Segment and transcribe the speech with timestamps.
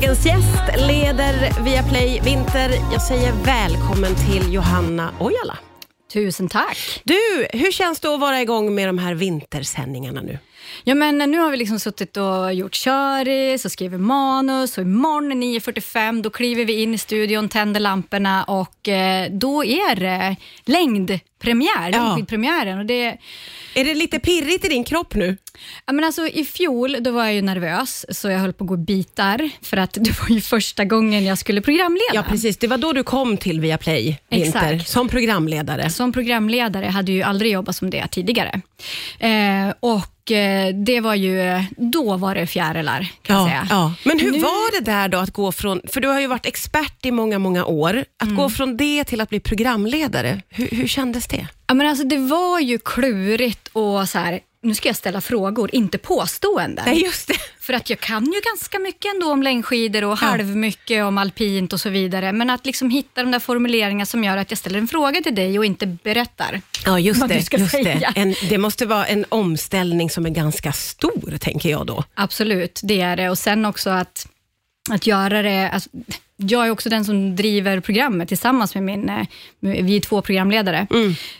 [0.00, 2.70] Dagens gäst leder via Play Vinter.
[2.92, 5.58] Jag säger välkommen till Johanna Ojala.
[6.12, 7.02] Tusen tack.
[7.04, 10.38] Du, hur känns det att vara igång med de här vintersändningarna nu?
[10.84, 15.42] Ja, men nu har vi liksom suttit och gjort köris och skrivit manus och imorgon
[15.42, 21.90] 9.45 då kliver vi in i studion, tänder lamporna och eh, då är det längdpremiär,
[21.92, 22.02] Ja.
[22.02, 22.78] längdskidpremiären.
[22.78, 23.18] Och det,
[23.74, 25.36] Är det lite pirrigt i din kropp nu?
[25.86, 28.68] ja, men alltså, I fjol då var jag ju nervös, så jag höll på att
[28.68, 32.14] gå i bitar, för att det var ju första gången jag skulle programleda.
[32.14, 32.56] Ja, precis.
[32.56, 35.90] Det var då du kom till via Play Vinter som programledare.
[35.90, 38.60] Som programledare hade ju aldrig jobbat som det tidigare.
[39.18, 40.17] Eh, och
[40.84, 43.66] det var ju, då var det fjärilar kan jag Ja, säga.
[43.70, 43.94] ja.
[44.04, 46.46] Men hur Nu- var det där då att gå från, för du har ju varit
[46.46, 48.36] expert i många, många år, att Mm.
[48.36, 51.46] gå från det till att bli programledare, hur, hur kändes det?
[51.66, 55.74] Ja, men alltså, det var ju klurigt och så här, nu ska jag ställa frågor,
[55.74, 56.84] inte påståenden.
[56.84, 57.34] Nej, just det.
[57.60, 61.80] För att jag kan ju ganska mycket ändå om längdskidor och halvmycket om alpint och
[61.80, 62.32] så vidare.
[62.32, 65.34] Men att liksom hitta de där formuleringarna som gör att jag ställer en fråga till
[65.34, 66.60] dig och inte berättar.
[66.84, 67.34] Ja, just Vad det.
[67.34, 67.82] du ska just det.
[67.84, 68.12] säga.
[68.14, 72.04] En, det måste vara en omställning som är ganska stor, tänker jag då.
[72.14, 73.30] Absolut, det är det.
[73.30, 74.28] Och sen också att,
[74.90, 75.70] att göra det...
[75.70, 75.90] Alltså,
[76.40, 79.08] jag är också den som driver programmet tillsammans med min...
[79.08, 79.26] eh,
[79.60, 80.86] Vi är två programledare.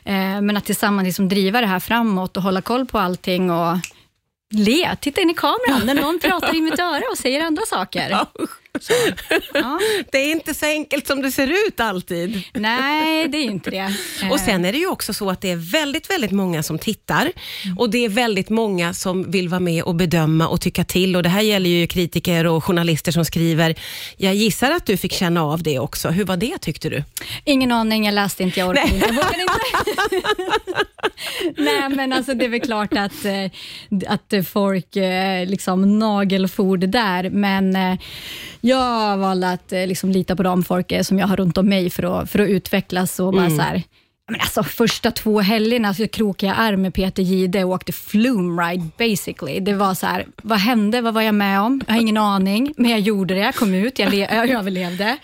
[0.05, 3.77] Eh, Men att tillsammans liksom driva det här framåt och hålla koll på allting och
[4.55, 8.11] le, titta in i kameran när någon pratar i mitt öra och säger andra saker.
[9.55, 9.79] Ja.
[10.13, 12.43] Det är inte så enkelt som det ser ut alltid.
[12.55, 13.95] Nej, det är inte det.
[14.31, 17.33] Och Sen är det ju också så att det är väldigt, väldigt många som tittar
[17.79, 21.17] och det är väldigt många som vill vara med och bedöma och tycka till.
[21.17, 23.75] Och Det här gäller ju kritiker och journalister som skriver.
[24.17, 26.09] Jag gissar att du fick känna av det också.
[26.09, 27.05] Hur var det tyckte du?
[27.45, 30.29] Ingen aning, jag läste inte, jag orkade inte, jag vågade inte.
[31.63, 33.51] Nej, men alltså det är väl klart att, eh,
[34.07, 37.99] att folk eh, liksom nagelfor det där, men eh,
[38.69, 41.69] jag valde att eh, liksom lita på de folk eh, som jag har runt om
[41.69, 43.83] mig för att, för att utvecklas och bara så här,
[44.31, 48.63] men alltså, första två helgerna så krokade jag arm med Peter Gide och åkte flume
[48.63, 49.61] ride basically.
[49.61, 51.01] Det var så här, vad hände?
[51.01, 51.81] Vad var jag med om?
[51.87, 53.41] Jag har ingen aning, men jag gjorde det.
[53.41, 55.17] Jag kom ut, jag, jag överlevde.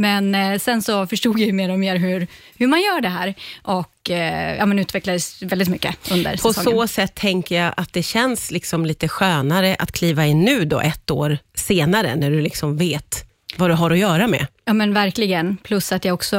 [0.00, 3.08] Men eh, sen så förstod jag ju mer och mer hur, hur man gör det
[3.08, 6.78] här och eh, ja, men utvecklades väldigt mycket under På säsongen.
[6.80, 10.80] så sätt tänker jag att det känns liksom lite skönare att kliva in nu då
[10.80, 13.24] ett år senare när du liksom vet
[13.56, 14.46] vad du har att göra med.
[14.70, 15.56] Ja men verkligen.
[15.56, 16.36] Plus att jag också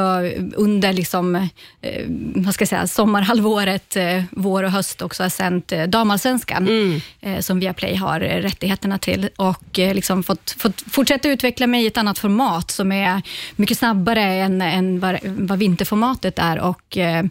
[0.55, 1.35] under liksom,
[1.81, 2.05] eh,
[2.35, 7.39] vad ska jag säga, sommarhalvåret, eh, vår och höst också har sänt eh, Damallsvenskan, eh,
[7.39, 11.87] som Viaplay har eh, rättigheterna till och eh, liksom fått, fått fortsätta utveckla mig i
[11.87, 13.21] ett annat format som är
[13.55, 16.59] mycket snabbare än, än vad, vad vinterformatet är.
[16.59, 17.25] Och, eh,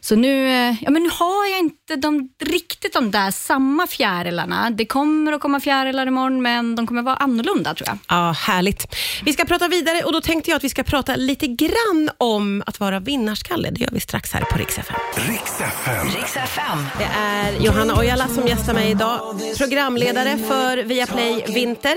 [0.00, 4.70] så nu, eh, ja, men nu har jag inte de, riktigt de där samma fjärilarna.
[4.70, 7.98] Det kommer att komma fjärilar imorgon, men de kommer vara annorlunda tror jag.
[8.08, 8.96] Ja, härligt.
[9.24, 12.62] Vi ska prata vidare och då tänkte jag att vi ska prata lite grann om
[12.66, 13.70] att vara vinnarskalle.
[13.70, 14.96] Det gör vi strax här på Rix FM.
[15.14, 16.06] Riks FM.
[16.06, 16.78] Riks FM.
[16.98, 21.96] Det är Johanna Ojala som gästar mig idag, programledare för Viaplay Vinter.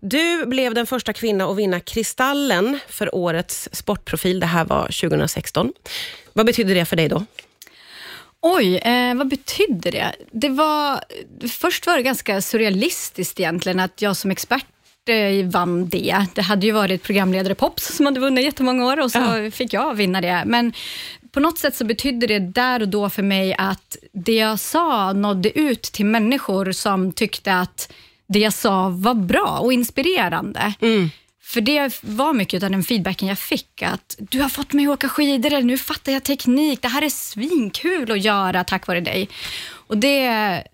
[0.00, 4.40] Du blev den första kvinna att vinna Kristallen för årets sportprofil.
[4.40, 5.72] Det här var 2016.
[6.32, 7.24] Vad betyder det för dig då?
[8.40, 10.14] Oj, eh, vad betydde det?
[10.32, 11.00] det var,
[11.48, 14.66] först var det ganska surrealistiskt egentligen att jag som expert
[15.42, 16.26] vann det.
[16.34, 19.50] Det hade ju varit programledare Pops som hade vunnit jättemånga år och så Ja.
[19.50, 20.42] fick jag vinna det.
[20.46, 20.72] Men
[21.32, 25.12] på något sätt så betydde det där och då för mig att det jag sa
[25.12, 27.92] nådde ut till människor som tyckte att
[28.28, 30.72] det jag sa var bra och inspirerande.
[31.42, 34.92] För det var mycket av den feedbacken jag fick, att du har fått mig att
[34.92, 39.00] åka skidor, eller nu fattar jag teknik, det här är svinkul att göra tack vare
[39.00, 39.28] dig.
[39.70, 40.64] Och det,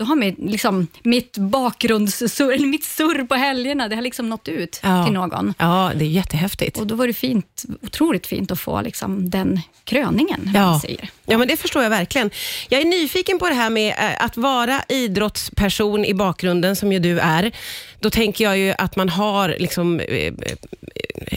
[0.00, 4.80] då har mitt, liksom, mitt bakgrundssurr, mitt surr på helgerna, det har liksom nått ut
[4.82, 5.04] Ja.
[5.04, 5.54] till någon.
[5.58, 6.78] Ja, det är jättehäftigt.
[6.78, 10.60] Och då var det fint, otroligt fint att få liksom, den kröningen, Ja.
[10.70, 11.10] man säger.
[11.26, 12.30] ja, men det förstår jag verkligen.
[12.68, 16.98] Jag är nyfiken på det här med eh, att vara idrottsperson i bakgrunden, som ju
[16.98, 17.52] du är.
[18.00, 20.32] Då tänker jag ju att man har liksom, eh,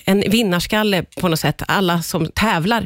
[0.05, 2.83] en vinnarskalle på något sätt, alla som tävlar.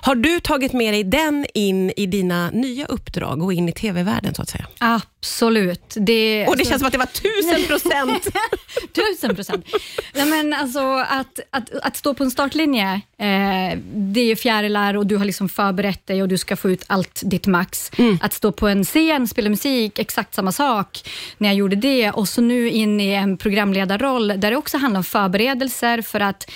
[0.00, 4.34] Har du tagit med dig den in i dina nya uppdrag och in i TV-världen,
[4.34, 4.66] så att säga?
[4.78, 5.94] Absolut.
[5.96, 8.26] Det, Och det alltså- känns som att det var tusen procent.
[8.94, 9.66] Tusen procent.
[10.14, 15.06] Nej, men alltså, att, att, att stå på en startlinje, eh, det är fjärilar och
[15.06, 17.90] du har liksom förberett dig och du ska få ut allt ditt max.
[18.20, 21.08] Att stå på en scen, spela musik, exakt samma sak
[21.38, 24.98] när jag gjorde det och så nu in i en programledarroll där det också handlar
[24.98, 26.47] om förberedelser för att,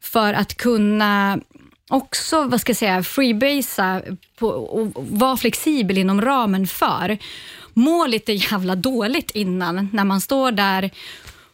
[0.00, 1.40] för att kunna
[1.88, 4.02] också, vad ska jag säga, freebasea
[4.38, 7.18] på, och vara flexibel inom ramen för.
[7.74, 10.90] Må lite jävla dåligt innan, när man står där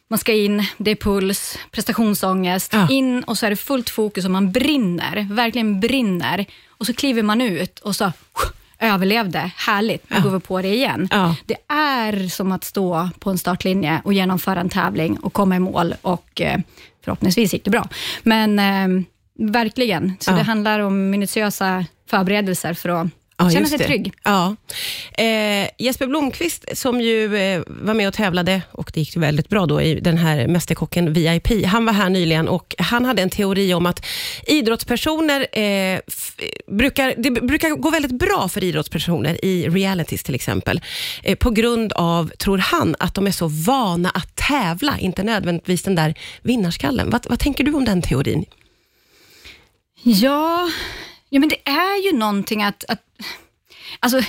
[0.09, 2.89] man ska in, det är puls, prestationsångest, Ja.
[2.91, 6.47] in och så är det fullt fokus och man brinner, verkligen brinner.
[6.69, 8.13] Och så kliver man ut och så
[8.79, 11.09] överlevde, härligt, nu går vi på det igen.
[11.11, 11.37] Ja.
[11.47, 15.59] Det är som att stå på en startlinje och genomföra en tävling och komma i
[15.59, 16.61] mål och eh,
[17.05, 17.89] förhoppningsvis gick det bra.
[18.23, 19.05] Men eh,
[19.39, 20.37] verkligen, så Ja.
[20.37, 23.07] det handlar om minutiösa förberedelser för att
[23.39, 23.85] Ja, känna sig det.
[23.85, 24.13] trygg.
[24.23, 24.57] Ja.
[25.13, 29.67] Eh, Jesper Blomqvist, som ju eh, var med och tävlade, och det gick väldigt bra
[29.67, 33.75] då i den här Mästerkocken VIP, han var här nyligen och han hade en teori
[33.75, 34.07] om att
[34.47, 36.01] idrottspersoner, eh,
[36.67, 40.81] brukar, det brukar gå väldigt bra för idrottspersoner i realities till exempel,
[41.23, 45.83] eh, på grund av, tror han, att de är så vana att tävla, inte nödvändigtvis
[45.83, 47.11] den där vinnarskallen.
[47.11, 48.45] Vad, vad tänker du om den teorin?
[50.03, 50.69] Ja,
[51.37, 53.03] ja men det är ju någonting att, att,
[54.01, 54.21] alltså,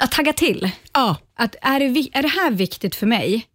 [0.00, 0.70] att tagga till.
[0.92, 3.46] Ja, Att är, det, är det här viktigt för mig,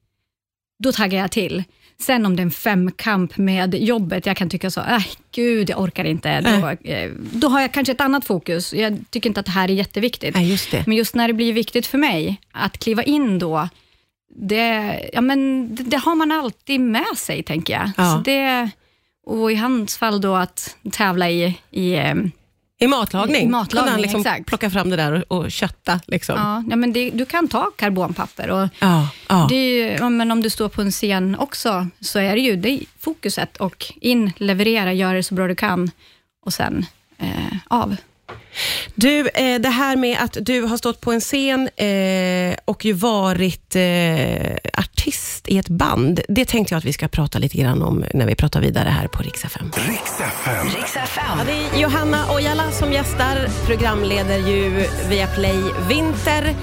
[0.84, 1.63] då taggar jag till.
[2.00, 5.81] Sen om det är en femkamp med jobbet, jag kan tycka så, äh, gud jag
[5.81, 6.42] orkar inte.
[6.42, 8.74] Då, eh, då har jag kanske ett annat fokus.
[8.74, 10.36] Jag tycker inte att det här är jätteviktigt.
[10.36, 10.83] nej, just det.
[10.88, 13.69] Men just när det blir viktigt för mig att kliva in då,
[14.36, 17.92] det, ja, men det, det har man alltid med sig, tänker jag.
[17.98, 18.13] Ja.
[18.13, 18.69] Så det,
[19.25, 22.16] och i hans fall då att tävla i, i eh,
[22.80, 24.46] I matlagning, I matlagning, kunde han liksom exakt.
[24.46, 26.00] plocka fram det där och, och kötta.
[26.08, 26.36] Liksom.
[26.36, 29.52] ja, ja, men det, du kan ta karbonpapper och Ja, ja.
[29.52, 33.58] Ju, men om du står på en scen också, så är det ju det fokuset
[33.58, 35.92] och in, leverera, göra det så bra du kan
[36.46, 36.86] och sen
[37.18, 37.96] eh, av.
[38.96, 42.94] Du, eh, det här med att du har stått på en scen eh, och ju
[42.94, 44.77] varit eh,
[45.07, 48.25] artist i ett band, det tänkte jag att vi ska prata lite grann om när
[48.27, 49.71] vi pratar vidare här på Rix FM.
[49.75, 50.19] Riks
[50.95, 51.24] FM.
[51.38, 56.56] Ja, det är Johanna Ojala som gästar, programleder ju via Play Vinter.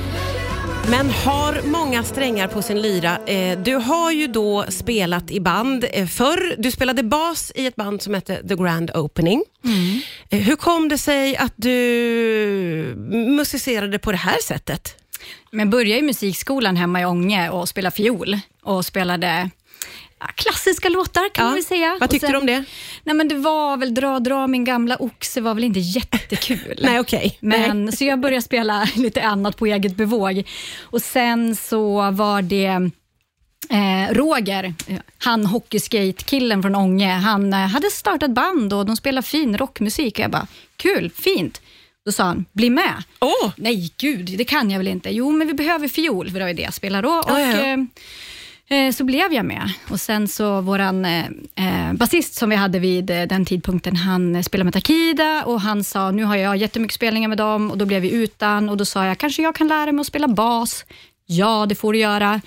[0.91, 3.19] Men har många strängar på sin lyra.
[3.27, 6.55] Eh, du har ju då spelat i band eh, förr.
[6.59, 9.45] Du spelade bas i ett band som hette The Grand Opening.
[10.31, 11.73] Eh, hur kom det sig att du
[13.11, 14.97] musicerade på det här sättet?
[15.51, 19.51] Men började i musikskolan hemma i Ånge och spelade fiol och spelade
[20.35, 21.97] klassiska låtar kan Ja, man väl säga.
[22.01, 22.65] vad tyckte du om det?
[23.05, 26.79] Nej, men det var väl dra, dra min gamla oxe var väl inte jättekul.
[26.83, 27.39] Nej, okej.
[27.41, 30.43] Men, så jag började spela lite annat på eget bevåg.
[30.83, 32.91] Och sen så var det
[33.71, 34.75] eh, Roger,
[35.19, 40.15] han hockeyskate-killen från Ånge, han eh, hade startat band och de spelade fin rockmusik.
[40.19, 40.47] Och jag bara,
[40.77, 41.61] kul, fint.
[42.05, 43.03] Då sa han, bli med.
[43.21, 45.11] Åh, Nej, gud, det kan jag väl inte.
[45.11, 47.23] Jo, men vi behöver fiol, för det var ju det jag spelade då.
[47.27, 47.79] Ja, och, ja.
[48.69, 49.73] eh, eh, så blev jag med.
[49.91, 51.25] Och sen så våran eh,
[51.55, 55.85] eh, basist som vi hade vid eh, den tidpunkten, han spelade med Takida och han
[55.85, 58.85] sa, nu har jag jättemycket spelningar med dem och då blev vi utan och då
[58.85, 60.85] sa jag, kanske jag kan lära mig att spela bas.
[61.27, 62.41] Ja, det får du göra.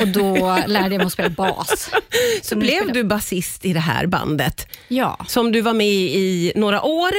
[0.00, 0.34] Och då
[0.66, 1.90] lärde jag mig att spela bas.
[2.42, 4.66] så nu blev spelar- du basist i det här bandet.
[4.88, 5.24] Ja.
[5.28, 7.10] som du var med i i några år.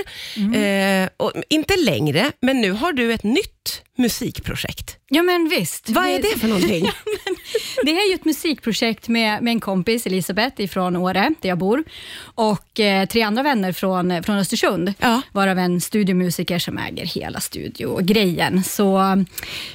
[0.55, 4.92] Eh, och inte längre, men nu har du ett nytt musikprojekt.
[5.13, 5.89] Ja, men visst.
[5.89, 6.89] Vad är det för någonting?
[7.83, 11.83] Det är ju ett musikprojekt med, med en kompis, Elisabeth, ifrån Åre, där jag bor,
[12.35, 15.21] och eh, tre andra vänner från, från Östersund, Ja.
[15.31, 18.63] varav en studiomusiker som äger hela studiogrejen.
[18.63, 19.15] Så eh,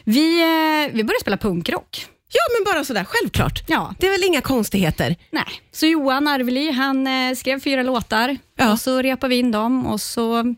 [0.05, 2.07] vi, eh, vi började spela punkrock.
[2.33, 3.63] Ja, men bara sådär, självklart.
[3.69, 3.95] Ja.
[3.99, 5.17] Det är väl inga konstigheter?
[5.31, 5.45] Nej.
[5.73, 8.73] Så Johan Arveli, han eh, skrev fyra låtar Ja.
[8.73, 10.55] och så repade vi in dem och så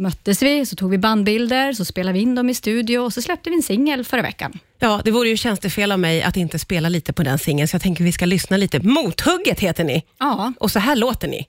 [0.00, 3.22] möttes vi, så tog vi bandbilder, så spelade vi in dem i studio och så
[3.22, 4.58] släppte vi en singel förra veckan.
[4.78, 7.74] Ja, det vore ju tjänstefel av mig att inte spela lite på den singeln, så
[7.74, 8.80] jag tänker vi ska lyssna lite.
[8.80, 11.46] Mothugget heter ni, Ja, och så här låter ni.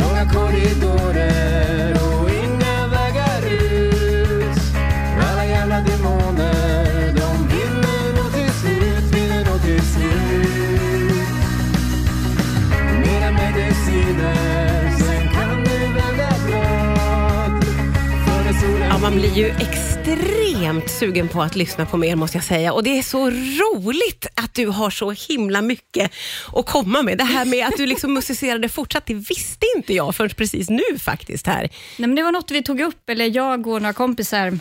[0.00, 1.49] Långa korridorer
[18.88, 22.72] Ja, man blir ju extremt sugen på att lyssna på mer måste jag säga.
[22.72, 26.12] Och det är så roligt att du har så himla mycket
[26.52, 27.18] att komma med.
[27.18, 30.98] Det här med att du liksom musicerade fortsatt, det visste inte jag förrän precis nu
[30.98, 31.60] faktiskt här.
[31.60, 34.58] Nej, men det var något vi tog upp, eller jag och några kompisar,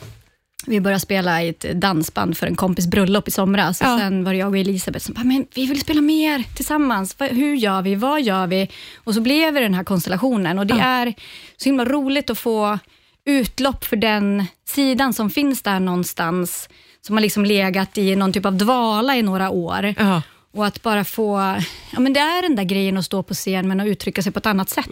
[0.69, 3.81] vi började spela i ett dansband för en kompis bröllop i somras.
[3.81, 3.93] Ja.
[3.93, 7.15] Och sen var det jag och Elisabeth som bara, men vi vill spela mer tillsammans.
[7.19, 7.95] Hur gör vi?
[7.95, 8.69] Vad gör vi?
[8.97, 10.59] Och så blev det den här konstellationen.
[10.59, 10.83] Och det Ja.
[10.83, 11.13] är
[11.57, 12.79] så himla roligt att få
[13.25, 16.69] utlopp för den sidan som finns där någonstans,
[17.01, 19.93] som har liksom legat i någon typ av dvala i några år.
[19.97, 20.21] Ja.
[20.53, 21.55] Och att bara få,
[21.91, 24.31] ja men det är den där grejen att stå på scen men att uttrycka sig
[24.31, 24.87] på ett annat sätt.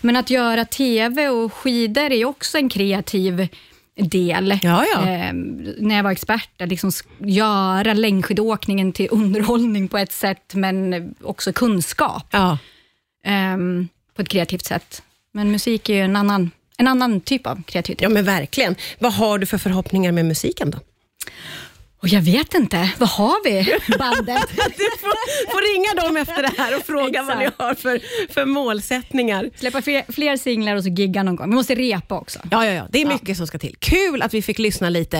[0.00, 3.48] Men att göra TV och skidor är också en kreativ
[3.96, 4.58] del.
[4.62, 5.08] Ja, ja.
[5.08, 5.32] Eh,
[5.78, 11.52] när jag var expert, att liksom göra längdskidåkningen till underhållning på ett sätt, men också
[11.52, 12.58] kunskap Ja.
[13.24, 15.02] ehm, på ett kreativt sätt.
[15.32, 18.02] Men musik är ju en annan, en annan typ av kreativitet.
[18.02, 18.74] ja, men verkligen.
[18.98, 20.78] Vad har du för förhoppningar med musiken då?
[22.02, 24.48] Och jag vet inte, vad har vi bandet?
[24.76, 28.00] Du får, får ringa dem efter det här och fråga vad ni har för,
[28.32, 29.50] för målsättningar.
[29.56, 31.50] Släppa fler, fler singlar och så gigga någon gång.
[31.50, 32.38] Vi måste repa också.
[32.50, 32.86] Ja, ja, ja.
[32.90, 33.76] Det är mycket som ska till.
[33.78, 35.18] Kul att vi fick lyssna lite.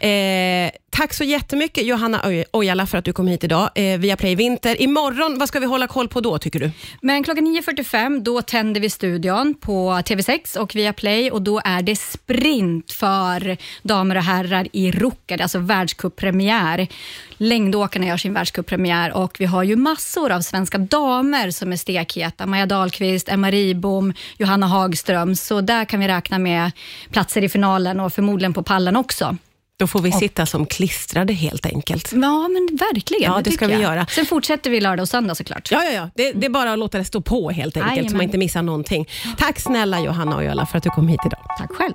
[0.00, 3.70] Eh, tack så jättemycket Johanna Ojala för att du kom hit idag.
[3.74, 4.82] Eh, via Play Vinter.
[4.82, 6.70] Imorgon, vad ska vi hålla koll på då tycker du?
[7.00, 11.82] Men klockan 9.45 då tänder vi studion på TV6 och via Play och då är
[11.82, 16.88] det sprint för damer och herrar i rockade, alltså världscuppremiär.
[17.36, 22.46] Längdåkarna gör sin världscuppremiär och vi har ju massor av svenska damer som är stekheta.
[22.46, 25.36] Maja Dahlqvist, Emma Ribom, Johanna Hagström.
[25.36, 26.70] Så där kan vi räkna med
[27.10, 29.36] platser i finalen och förmodligen på pallen också.
[29.78, 32.12] Då får vi sitta som klistrade helt enkelt.
[32.12, 33.32] Ja, men verkligen.
[33.32, 33.82] Ja, det tycker ska vi jag.
[33.82, 34.06] göra.
[34.06, 35.70] Sen fortsätter vi lördag och söndag såklart.
[35.70, 36.10] Ja, ja, ja.
[36.14, 38.16] Det, det är bara att låta det stå på helt enkelt, så Jajamän.
[38.16, 39.08] man inte missar någonting.
[39.38, 41.40] Tack snälla Johanna Ojala för att du kom hit idag.
[41.58, 41.92] Tack själv.